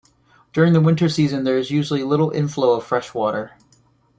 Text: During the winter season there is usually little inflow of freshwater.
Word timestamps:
During 0.51 0.73
the 0.73 0.81
winter 0.81 1.07
season 1.07 1.43
there 1.43 1.59
is 1.59 1.69
usually 1.69 2.01
little 2.03 2.31
inflow 2.31 2.71
of 2.73 2.83
freshwater. 2.83 3.51